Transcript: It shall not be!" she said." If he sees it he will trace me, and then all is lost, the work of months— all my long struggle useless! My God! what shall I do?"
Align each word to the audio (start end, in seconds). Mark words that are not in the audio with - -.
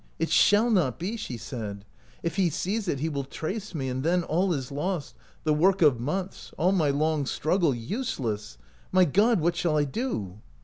It 0.17 0.31
shall 0.31 0.71
not 0.71 0.97
be!" 0.97 1.15
she 1.15 1.37
said." 1.37 1.85
If 2.23 2.35
he 2.37 2.49
sees 2.49 2.87
it 2.87 2.99
he 3.01 3.07
will 3.07 3.23
trace 3.23 3.75
me, 3.75 3.87
and 3.87 4.01
then 4.01 4.23
all 4.23 4.51
is 4.51 4.71
lost, 4.71 5.13
the 5.43 5.53
work 5.53 5.83
of 5.83 5.99
months— 5.99 6.51
all 6.57 6.71
my 6.71 6.89
long 6.89 7.27
struggle 7.27 7.75
useless! 7.75 8.57
My 8.91 9.05
God! 9.05 9.41
what 9.41 9.55
shall 9.55 9.77
I 9.77 9.83
do?" 9.83 10.39